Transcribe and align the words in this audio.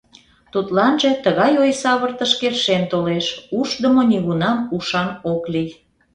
Тудланже 0.51 1.11
тыгай 1.23 1.53
ойсавыртыш 1.63 2.31
келшен 2.41 2.83
толеш: 2.91 3.27
«Ушдымо 3.59 4.03
нигунам 4.11 4.57
ушан 4.75 5.09
ок 5.33 5.43
лий». 5.53 5.69